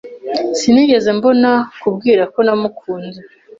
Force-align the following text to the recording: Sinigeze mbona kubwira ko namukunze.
Sinigeze 0.59 1.09
mbona 1.17 1.49
kubwira 1.81 2.23
ko 2.33 2.39
namukunze. 2.45 3.19